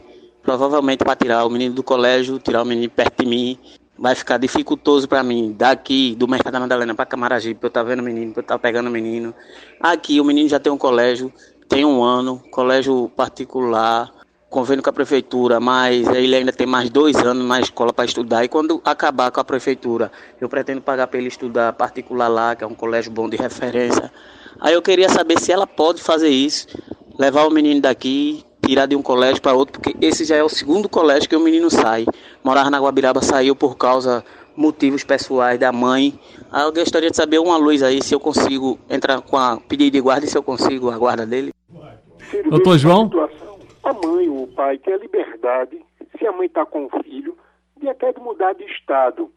provavelmente 0.50 1.03
para 1.03 1.15
tirar 1.15 1.46
o 1.46 1.50
menino 1.51 1.75
do 1.75 1.84
colégio, 1.84 2.39
tirar 2.39 2.63
o 2.63 2.65
menino 2.65 2.89
perto 2.89 3.24
de 3.24 3.29
mim 3.29 3.60
vai 3.96 4.15
ficar 4.15 4.39
dificultoso 4.39 5.08
para 5.08 5.22
mim 5.22 5.53
daqui 5.56 6.15
do 6.15 6.27
Mercado 6.27 6.53
da 6.53 6.60
Madalena 6.62 6.96
para 6.96 7.06
Camaragibe, 7.06 7.60
eu 7.62 7.68
estar 7.68 7.82
tá 7.82 7.88
vendo 7.88 8.00
o 8.00 8.03
menino, 8.03 8.34
eu 8.36 8.41
estar 8.41 8.56
tá 8.56 8.60
pegando 8.60 8.88
o 8.88 8.89
menino. 8.89 9.32
Aqui 9.79 10.20
o 10.20 10.24
menino 10.24 10.50
já 10.50 10.60
tem 10.60 10.74
um 10.74 10.77
colégio, 10.77 11.32
tem 11.68 11.86
um 11.86 12.01
ano, 12.01 12.41
colégio 12.50 13.12
particular, 13.15 14.12
convênio 14.50 14.84
com 14.84 14.89
a 14.89 14.94
prefeitura, 14.94 15.60
mas 15.60 16.08
ele 16.08 16.36
ainda 16.36 16.51
tem 16.51 16.65
mais 16.65 16.89
dois 16.89 17.15
anos 17.18 17.46
na 17.46 17.60
escola 17.60 17.94
para 17.94 18.06
estudar. 18.06 18.44
E 18.44 18.48
quando 18.48 18.82
acabar 18.84 19.29
com 19.29 19.39
a 19.39 19.44
prefeitura, 19.44 20.12
eu 20.41 20.50
pretendo 20.50 20.82
pagar 20.82 21.06
para 21.06 21.20
ele 21.20 21.27
estudar 21.27 21.74
particular 21.74 22.27
lá, 22.27 22.56
que 22.56 22.63
é 22.63 22.68
um 22.68 22.74
colégio 22.74 23.12
bom 23.12 23.29
de 23.29 23.38
referência. 23.38 24.12
Aí 24.60 24.74
eu 24.74 24.82
queria 24.82 25.10
saber 25.10 25.39
se 25.39 25.51
ela 25.51 25.68
pode 25.68 26.01
fazer 26.01 26.29
isso, 26.29 26.65
levar 27.20 27.46
o 27.46 27.51
menino 27.51 27.82
daqui, 27.82 28.44
tirar 28.70 28.86
de 28.86 28.96
um 28.96 29.02
colégio 29.02 29.42
para 29.42 29.54
outro, 29.54 29.74
porque 29.74 29.96
esse 30.00 30.24
já 30.24 30.36
é 30.36 30.44
o 30.44 30.50
segundo 30.50 30.88
colégio 30.88 31.28
que 31.28 31.36
o 31.36 31.40
menino 31.40 31.72
sai. 31.72 32.06
Morava 32.44 32.70
na 32.70 32.80
Guabiraba, 32.80 33.22
saiu 33.22 33.56
por 33.56 33.76
causa 33.76 34.24
motivos 34.56 35.04
pessoais 35.04 35.60
da 35.60 35.72
mãe. 35.72 36.20
Aí 36.52 36.64
eu 36.64 36.72
gostaria 36.72 37.10
de 37.10 37.16
saber 37.16 37.40
uma 37.40 37.58
luz 37.58 37.82
aí, 37.82 38.02
se 38.04 38.14
eu 38.14 38.20
consigo 38.20 38.78
entrar 38.88 39.22
com 39.22 39.38
a 39.38 39.58
pedido 39.58 39.94
de 39.94 40.02
guarda 40.02 40.26
e 40.26 40.30
se 40.30 40.38
eu 40.38 40.44
consigo 40.44 40.92
a 40.92 40.98
guarda 40.98 41.26
dele. 41.26 41.52
Filho, 42.20 42.52
Doutor 42.52 42.78
João? 42.78 43.06
Situação, 43.06 43.60
a 43.84 43.94
mãe 43.94 44.30
ou 44.30 44.44
o 44.44 44.48
pai 44.48 44.78
tem 44.78 44.94
a 44.94 44.98
liberdade, 44.98 45.84
se 46.18 46.28
a 46.28 46.32
mãe 46.32 46.46
está 46.46 46.64
com 46.64 46.86
o 46.86 47.04
filho, 47.04 47.36
de 47.78 47.90
até 47.90 48.14
de 48.14 48.20
mudar 48.20 48.54
de 48.54 48.66
estado. 48.66 49.32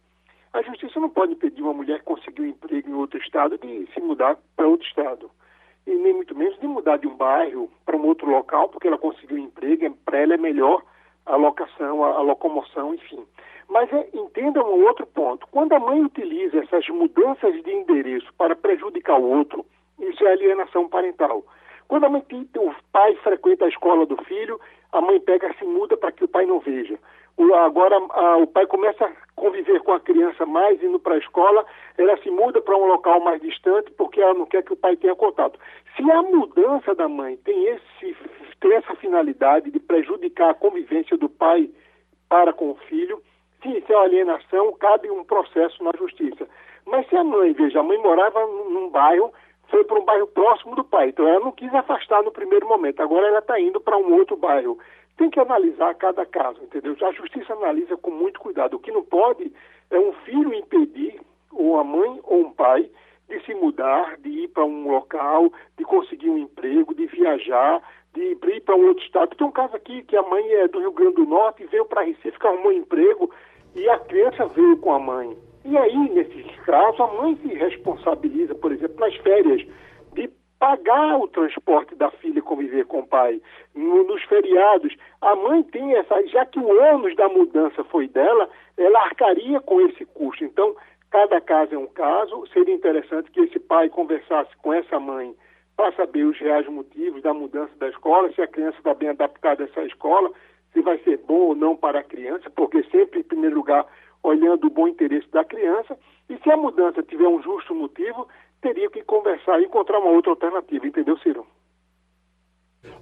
A 0.53 0.61
justiça 0.61 1.01
não 1.01 1.09
pode 1.09 1.33
impedir 1.33 1.63
uma 1.63 1.73
mulher 1.73 2.01
que 2.01 2.05
conseguiu 2.05 2.45
um 2.45 2.49
emprego 2.49 2.91
em 2.91 2.95
outro 2.95 3.19
estado 3.19 3.57
de 3.57 3.89
se 3.95 4.01
mudar 4.01 4.37
para 4.55 4.69
outro 4.69 4.87
estado 4.87 5.31
e 5.87 5.95
nem 5.95 6.15
muito 6.15 6.37
menos 6.37 6.59
de 6.61 6.67
mudar 6.67 6.99
de 6.99 7.07
um 7.07 7.17
bairro 7.17 7.71
para 7.85 7.97
um 7.97 8.07
outro 8.07 8.31
local, 8.31 8.69
porque 8.69 8.87
ela 8.87 8.99
conseguiu 8.99 9.37
um 9.37 9.45
emprego, 9.45 9.97
para 10.05 10.19
ela 10.19 10.35
é 10.35 10.39
melhor 10.39 10.83
a 11.27 11.37
locação, 11.37 12.05
a, 12.05 12.11
a 12.11 12.21
locomoção, 12.21 12.95
enfim. 12.95 13.25
Mas 13.69 13.93
é, 13.93 14.09
entenda 14.13 14.63
um 14.63 14.85
outro 14.85 15.07
ponto. 15.07 15.47
Quando 15.51 15.73
a 15.73 15.81
mãe 15.81 16.03
utiliza 16.03 16.59
essas 16.59 16.87
mudanças 16.89 17.63
de 17.63 17.71
endereço 17.71 18.33
para 18.35 18.55
prejudicar 18.55 19.19
o 19.19 19.39
outro, 19.39 19.65
isso 19.99 20.25
é 20.27 20.33
alienação 20.33 20.89
parental. 20.89 21.45
Quando 21.89 22.05
a 22.05 22.09
mãe, 22.09 22.25
o 22.57 22.75
pai 22.93 23.15
frequenta 23.17 23.65
a 23.65 23.69
escola 23.69 24.07
do 24.07 24.17
filho, 24.25 24.61
a 24.93 25.01
mãe 25.01 25.21
pega 25.21 25.53
se 25.59 25.65
muda 25.65 25.97
para 25.97 26.13
que 26.13 26.25
o 26.25 26.29
pai 26.29 26.47
não 26.47 26.61
veja. 26.61 26.99
O, 27.37 27.55
agora 27.55 27.97
a, 28.11 28.37
o 28.37 28.47
pai 28.47 28.67
começa 28.67 29.05
a 29.05 29.13
conviver 29.35 29.81
com 29.81 29.93
a 29.93 30.01
criança 30.01 30.45
mais 30.45 30.83
indo 30.83 31.01
para 31.01 31.15
a 31.15 31.19
escola, 31.19 31.65
ela 31.97 32.17
se 32.19 32.31
muda 32.31 32.61
para 32.61 32.77
um 32.77 32.87
local 32.87 33.21
mais 33.21 33.41
distante 33.41 33.91
porque 33.93 34.21
ela 34.21 34.35
não 34.35 34.47
quer 34.47 34.63
que 34.63 34.73
o 34.73 34.77
pai 34.77 34.97
tenha 34.97 35.15
contato. 35.15 35.59
Se 35.97 36.11
a 36.11 36.23
mudança 36.23 36.95
da 36.95 37.09
mãe 37.09 37.37
tem, 37.39 37.67
esse, 37.67 38.17
tem 38.61 38.75
essa 38.75 38.95
finalidade 38.97 39.71
de 39.71 39.81
prejudicar 39.81 40.51
a 40.51 40.55
convivência 40.55 41.17
do 41.17 41.29
pai 41.29 41.71
para 42.29 42.53
com 42.53 42.71
o 42.71 42.77
filho, 42.89 43.23
sim, 43.63 43.77
isso 43.77 43.93
é 43.93 43.97
uma 43.97 44.05
alienação, 44.05 44.73
cabe 44.75 45.11
um 45.11 45.25
processo 45.25 45.83
na 45.83 45.93
justiça. 45.99 46.47
Mas 46.87 47.09
se 47.09 47.17
a 47.17 47.25
mãe, 47.25 47.53
veja, 47.53 47.81
a 47.81 47.83
mãe 47.83 47.99
morava 47.99 48.45
num 48.47 48.91
bairro, 48.91 49.33
foi 49.73 49.83
para 49.83 49.99
um 49.99 50.05
bairro 50.05 50.29
próximo 50.29 50.77
do 50.77 50.85
pai, 50.85 51.09
então 51.09 51.27
ela 51.27 51.41
não 51.41 51.51
quis 51.51 51.75
afastar 51.75 52.23
no 52.23 52.31
primeiro 52.31 52.69
momento, 52.69 53.03
agora 53.03 53.27
ela 53.27 53.41
está 53.41 53.59
indo 53.59 53.81
para 53.81 53.99
um 53.99 54.15
outro 54.15 54.37
bairro 54.37 54.79
tem 55.17 55.31
que 55.31 55.41
analisar 55.41 55.95
cada 55.95 56.25
caso, 56.27 56.61
entendeu? 56.63 56.97
A 57.01 57.13
justiça 57.13 57.53
analisa 57.53 57.97
com 57.97 58.11
muito 58.11 58.41
cuidado. 58.41 58.75
O 58.75 58.79
que 58.81 58.91
não 58.91 59.03
pode 59.03 59.53
é 59.91 59.99
um 59.99 60.13
filho 60.25 60.55
impedir, 60.55 61.21
ou 61.53 61.79
a 61.79 61.85
mãe 61.85 62.19
ou 62.25 62.41
um 62.41 62.53
pai, 62.53 62.91
de 63.29 63.41
se 63.45 63.55
mudar, 63.55 64.17
de 64.19 64.29
ir 64.29 64.49
para 64.49 64.65
um 64.65 64.91
local, 64.91 65.53
de 65.77 65.85
conseguir 65.85 66.29
um 66.29 66.39
emprego, 66.39 66.95
de 66.95 67.07
viajar, 67.07 67.81
de 68.13 68.21
ir 68.33 68.61
para 68.63 68.77
um 68.77 68.87
outro 68.89 69.05
estado. 69.05 69.37
Tem 69.37 69.47
um 69.47 69.53
caso 69.53 69.77
aqui 69.77 70.03
que 70.03 70.17
a 70.17 70.23
mãe 70.23 70.45
é 70.55 70.69
do 70.69 70.81
Rio 70.81 70.93
Grande 70.93 71.17
do 71.17 71.27
Norte, 71.27 71.65
veio 71.67 71.85
para 71.85 72.03
Recife, 72.03 72.37
arrumou 72.41 72.73
um 72.73 72.77
emprego 72.77 73.31
e 73.75 73.89
a 73.89 73.99
criança 73.99 74.47
veio 74.47 74.77
com 74.79 74.93
a 74.93 74.99
mãe. 74.99 75.37
E 75.65 75.77
aí, 75.77 76.11
nesse 76.11 76.43
caso, 76.65 77.03
a 77.03 77.15
mãe 77.15 77.37
se 77.37 77.49
responsabiliza, 77.55 78.55
por 78.55 78.73
exemplo, 78.73 78.99
nas 78.99 79.15
férias 79.17 79.63
pagar 80.63 81.19
o 81.19 81.27
transporte 81.27 81.93
da 81.97 82.09
filha 82.13 82.41
conviver 82.41 82.87
com 82.87 83.01
o 83.01 83.07
pai. 83.07 83.43
No, 83.75 84.05
nos 84.05 84.23
feriados, 84.23 84.95
a 85.21 85.35
mãe 85.35 85.61
tem 85.65 85.97
essa, 85.97 86.25
já 86.29 86.47
que 86.47 86.61
o 86.61 86.81
ônus 86.81 87.17
da 87.17 87.29
mudança 87.29 87.83
foi 87.83 88.07
dela, 88.07 88.49
ela 88.79 89.01
arcaria 89.01 89.61
com 89.61 89.81
esse 89.81 90.05
custo. 90.05 90.45
Então, 90.45 90.77
cada 91.11 91.41
caso 91.41 91.75
é 91.75 91.79
um 91.79 91.89
caso. 91.89 92.47
Seria 92.53 92.73
interessante 92.73 93.29
que 93.33 93.41
esse 93.41 93.59
pai 93.59 93.89
conversasse 93.89 94.57
com 94.59 94.73
essa 94.73 95.01
mãe 95.01 95.35
para 95.77 95.91
saber 95.95 96.23
os 96.23 96.39
reais 96.39 96.69
motivos 96.69 97.21
da 97.23 97.35
mudança 97.35 97.73
da 97.81 97.89
escola, 97.89 98.33
se 98.33 98.41
a 98.41 98.47
criança 98.47 98.79
está 98.79 98.95
bem 98.95 99.09
adaptada 99.09 99.65
a 99.65 99.67
essa 99.67 99.83
escola, 99.83 100.31
se 100.73 100.81
vai 100.81 100.97
ser 100.99 101.17
bom 101.27 101.49
ou 101.49 101.55
não 101.57 101.75
para 101.75 101.99
a 101.99 102.05
criança, 102.05 102.49
porque 102.51 102.85
sempre, 102.85 103.19
em 103.19 103.25
primeiro 103.25 103.57
lugar, 103.57 103.85
olhando 104.23 104.67
o 104.67 104.71
bom 104.71 104.89
interesse 104.89 105.27
da 105.33 105.45
criança. 105.45 105.97
E 106.29 106.37
se 106.39 106.51
a 106.51 106.57
mudança 106.57 107.03
tiver 107.03 107.27
um 107.27 107.43
justo 107.43 107.75
motivo, 107.75 108.29
teria 108.61 108.89
que 108.91 109.03
conversar 109.03 109.61
e 109.61 109.65
encontrar 109.65 109.99
uma 109.99 110.11
outra 110.11 110.31
alternativa, 110.31 110.87
entendeu, 110.87 111.19
Ciro? 111.19 111.47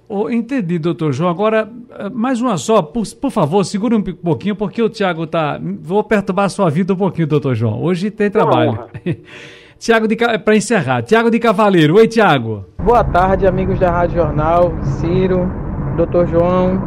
Oh, 0.07 0.29
entendi, 0.29 0.77
doutor 0.77 1.13
João. 1.13 1.29
Agora, 1.29 1.71
eh, 1.91 2.09
mais 2.09 2.41
uma 2.41 2.57
só, 2.57 2.81
por, 2.81 3.03
por 3.19 3.31
favor, 3.31 3.63
segura 3.63 3.95
um 3.95 4.03
pouquinho, 4.03 4.55
porque 4.55 4.81
o 4.81 4.89
Tiago 4.89 5.25
tá. 5.25 5.59
Vou 5.79 6.03
perturbar 6.03 6.45
a 6.45 6.49
sua 6.49 6.69
vida 6.69 6.93
um 6.93 6.97
pouquinho, 6.97 7.27
doutor 7.27 7.55
João. 7.55 7.81
Hoje 7.81 8.11
tem 8.11 8.29
trabalho. 8.29 8.77
Tiago 9.79 10.07
de 10.07 10.15
para 10.15 10.55
encerrar, 10.55 11.01
Tiago 11.01 11.31
de 11.31 11.39
Cavaleiro. 11.39 11.95
Oi, 11.95 12.07
Tiago. 12.07 12.65
Boa 12.83 13.03
tarde, 13.03 13.47
amigos 13.47 13.79
da 13.79 13.89
Rádio 13.89 14.17
Jornal, 14.17 14.71
Ciro, 14.83 15.49
doutor 15.95 16.27
João. 16.27 16.79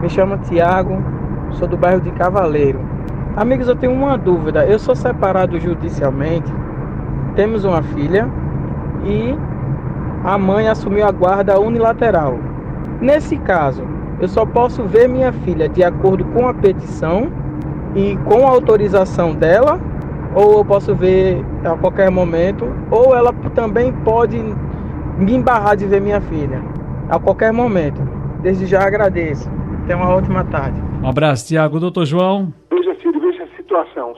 Me 0.00 0.08
chamo 0.08 0.38
Tiago, 0.42 0.94
sou 1.54 1.66
do 1.66 1.76
bairro 1.76 2.02
de 2.02 2.12
Cavaleiro. 2.12 2.95
Amigos, 3.36 3.68
eu 3.68 3.76
tenho 3.76 3.92
uma 3.92 4.16
dúvida. 4.16 4.64
Eu 4.64 4.78
sou 4.78 4.94
separado 4.94 5.60
judicialmente 5.60 6.50
temos 7.36 7.64
uma 7.64 7.82
filha 7.82 8.28
e 9.04 9.36
a 10.24 10.36
mãe 10.36 10.66
assumiu 10.66 11.06
a 11.06 11.12
guarda 11.12 11.60
unilateral. 11.60 12.38
Nesse 13.00 13.36
caso, 13.36 13.84
eu 14.18 14.26
só 14.26 14.44
posso 14.44 14.82
ver 14.84 15.06
minha 15.06 15.30
filha 15.30 15.68
de 15.68 15.84
acordo 15.84 16.24
com 16.24 16.48
a 16.48 16.54
petição 16.54 17.30
e 17.94 18.16
com 18.24 18.46
a 18.46 18.50
autorização 18.50 19.34
dela, 19.34 19.78
ou 20.34 20.58
eu 20.58 20.64
posso 20.64 20.94
ver 20.94 21.44
a 21.62 21.76
qualquer 21.76 22.10
momento, 22.10 22.66
ou 22.90 23.14
ela 23.14 23.32
também 23.54 23.92
pode 23.92 24.42
me 25.18 25.34
embarrar 25.34 25.76
de 25.76 25.86
ver 25.86 26.00
minha 26.00 26.20
filha 26.22 26.62
a 27.08 27.18
qualquer 27.18 27.52
momento. 27.52 28.00
Desde 28.42 28.66
já 28.66 28.86
agradeço. 28.86 29.48
Tenha 29.86 29.98
uma 29.98 30.08
ótima 30.08 30.44
tarde. 30.44 30.80
Um 31.02 31.08
abraço, 31.08 31.46
Tiago. 31.46 31.78
Doutor 31.78 32.04
João 32.04 32.52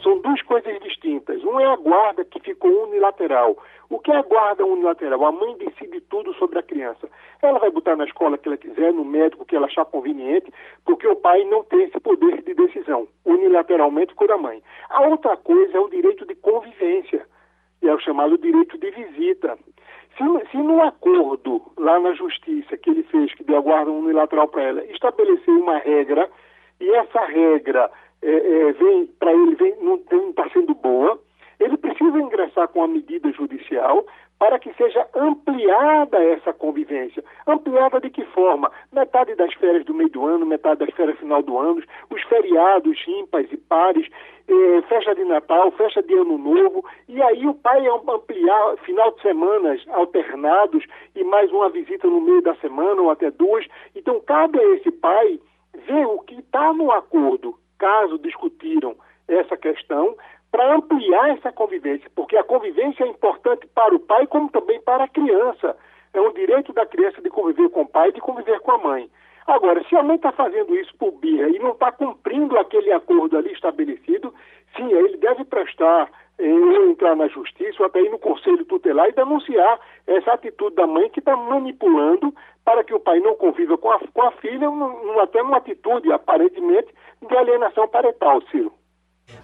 São 0.02 0.20
duas 0.20 0.40
coisas 0.42 0.78
distintas. 0.80 1.42
Um 1.42 1.58
é 1.58 1.66
a 1.66 1.76
guarda 1.76 2.24
que 2.24 2.38
ficou 2.40 2.88
unilateral. 2.88 3.56
O 3.90 3.98
que 3.98 4.12
é 4.12 4.16
a 4.16 4.22
guarda 4.22 4.64
unilateral? 4.64 5.24
A 5.24 5.32
mãe 5.32 5.56
decide 5.56 6.00
tudo 6.02 6.32
sobre 6.34 6.58
a 6.58 6.62
criança. 6.62 7.08
Ela 7.42 7.58
vai 7.58 7.70
botar 7.70 7.96
na 7.96 8.04
escola 8.04 8.38
que 8.38 8.48
ela 8.48 8.56
quiser, 8.56 8.92
no 8.92 9.04
médico 9.04 9.44
que 9.44 9.56
ela 9.56 9.66
achar 9.66 9.84
conveniente, 9.84 10.52
porque 10.84 11.06
o 11.08 11.16
pai 11.16 11.44
não 11.44 11.64
tem 11.64 11.84
esse 11.84 11.98
poder 11.98 12.42
de 12.42 12.54
decisão. 12.54 13.08
Unilateralmente 13.24 14.12
ficou 14.12 14.28
da 14.28 14.36
mãe. 14.36 14.62
A 14.90 15.02
outra 15.08 15.36
coisa 15.36 15.76
é 15.76 15.80
o 15.80 15.88
direito 15.88 16.26
de 16.26 16.34
convivência, 16.36 17.26
é 17.82 17.92
o 17.92 17.98
chamado 17.98 18.38
direito 18.38 18.78
de 18.78 18.90
visita. 18.90 19.58
Se, 20.16 20.50
se 20.50 20.56
no 20.58 20.82
acordo 20.82 21.62
lá 21.76 21.98
na 21.98 22.12
justiça 22.12 22.76
que 22.76 22.90
ele 22.90 23.02
fez, 23.04 23.34
que 23.34 23.44
deu 23.44 23.58
a 23.58 23.60
guarda 23.60 23.90
unilateral 23.90 24.48
para 24.48 24.62
ela, 24.62 24.84
estabelecer 24.86 25.54
uma 25.54 25.78
regra, 25.78 26.28
e 26.80 26.90
essa 26.90 27.24
regra 27.24 27.90
é, 28.22 28.30
é, 28.30 28.72
vem 28.72 29.06
para 29.18 29.32
ele 29.32 29.54
vem, 29.54 29.74
não 29.80 29.96
está 30.30 30.48
sendo 30.50 30.74
boa, 30.74 31.18
ele 31.60 31.76
precisa 31.76 32.18
ingressar 32.18 32.68
com 32.68 32.82
a 32.82 32.88
medida 32.88 33.30
judicial 33.32 34.04
para 34.38 34.58
que 34.58 34.72
seja 34.74 35.06
ampliada 35.14 36.22
essa 36.22 36.52
convivência. 36.52 37.24
Ampliada 37.46 38.00
de 38.00 38.08
que 38.08 38.24
forma? 38.26 38.70
Metade 38.92 39.34
das 39.34 39.52
férias 39.54 39.84
do 39.84 39.92
meio 39.92 40.08
do 40.10 40.24
ano, 40.24 40.46
metade 40.46 40.78
das 40.78 40.94
férias 40.94 41.18
final 41.18 41.42
do 41.42 41.58
ano, 41.58 41.82
os 42.08 42.22
feriados 42.22 42.96
ímpares 43.08 43.50
e 43.50 43.56
pares, 43.56 44.06
eh, 44.46 44.82
festa 44.88 45.14
de 45.14 45.24
Natal, 45.24 45.72
festa 45.72 46.02
de 46.02 46.14
Ano 46.14 46.38
Novo, 46.38 46.84
e 47.08 47.20
aí 47.20 47.46
o 47.46 47.54
pai 47.54 47.84
ampliar 47.88 48.76
final 48.78 49.10
de 49.12 49.22
semanas 49.22 49.84
alternados 49.88 50.84
e 51.16 51.24
mais 51.24 51.50
uma 51.50 51.68
visita 51.68 52.06
no 52.06 52.20
meio 52.20 52.40
da 52.40 52.54
semana 52.56 53.02
ou 53.02 53.10
até 53.10 53.32
duas. 53.32 53.66
Então 53.96 54.20
cabe 54.20 54.60
a 54.60 54.74
esse 54.76 54.92
pai 54.92 55.40
ver 55.86 56.06
o 56.06 56.20
que 56.20 56.36
está 56.36 56.72
no 56.72 56.92
acordo, 56.92 57.56
caso 57.78 58.18
discutiram 58.18 58.96
essa 59.28 59.56
questão, 59.56 60.16
para 60.50 60.74
ampliar 60.74 61.30
essa 61.30 61.52
convivência, 61.52 62.10
porque 62.14 62.36
a 62.36 62.44
convivência 62.44 63.04
é 63.04 63.08
importante 63.08 63.66
para 63.74 63.94
o 63.94 64.00
pai 64.00 64.26
como 64.26 64.50
também 64.50 64.80
para 64.80 65.04
a 65.04 65.08
criança. 65.08 65.76
É 66.14 66.20
um 66.20 66.32
direito 66.32 66.72
da 66.72 66.86
criança 66.86 67.20
de 67.20 67.28
conviver 67.28 67.68
com 67.68 67.82
o 67.82 67.88
pai 67.88 68.08
e 68.08 68.12
de 68.12 68.20
conviver 68.20 68.58
com 68.60 68.72
a 68.72 68.78
mãe. 68.78 69.10
Agora, 69.46 69.82
se 69.88 69.96
a 69.96 70.02
mãe 70.02 70.16
está 70.16 70.32
fazendo 70.32 70.74
isso 70.74 70.94
por 70.98 71.12
birra 71.12 71.48
e 71.48 71.58
não 71.58 71.72
está 71.72 71.92
cumprindo 71.92 72.58
aquele 72.58 72.92
acordo 72.92 73.36
ali 73.36 73.52
estabelecido, 73.52 74.32
sim, 74.76 74.90
ele 74.92 75.16
deve 75.18 75.44
prestar, 75.44 76.10
ou 76.38 76.90
entrar 76.90 77.16
na 77.16 77.28
justiça, 77.28 77.76
ou 77.80 77.86
até 77.86 78.00
ir 78.00 78.10
no 78.10 78.18
conselho 78.18 78.64
tutelar 78.64 79.08
e 79.08 79.12
denunciar 79.12 79.80
essa 80.06 80.32
atitude 80.32 80.76
da 80.76 80.86
mãe 80.86 81.08
que 81.10 81.18
está 81.18 81.36
manipulando 81.36 82.32
para 82.64 82.84
que 82.84 82.94
o 82.94 83.00
pai 83.00 83.18
não 83.20 83.34
conviva 83.34 83.76
com 83.78 83.90
a, 83.90 83.98
com 83.98 84.22
a 84.22 84.30
filha, 84.32 84.68
até 85.22 85.42
uma 85.42 85.56
atitude, 85.56 86.12
aparentemente, 86.12 86.88
de 87.26 87.36
alienação 87.36 87.88
parental, 87.88 88.42
Ciro. 88.50 88.72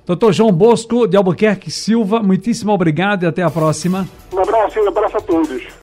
Doutor 0.06 0.32
João 0.32 0.52
Bosco 0.52 1.06
de 1.06 1.16
Albuquerque 1.16 1.70
Silva, 1.70 2.22
muitíssimo 2.22 2.72
obrigado 2.72 3.24
e 3.24 3.26
até 3.26 3.42
a 3.42 3.50
próxima. 3.50 4.06
Um 4.32 4.40
abraço, 4.40 4.80
um 4.80 4.88
abraço 4.88 5.16
a 5.16 5.20
todos. 5.20 5.66